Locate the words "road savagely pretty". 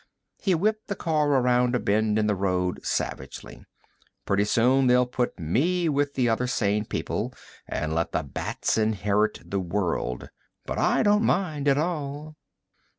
2.33-4.45